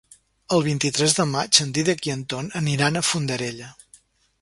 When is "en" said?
1.65-1.75, 2.17-2.25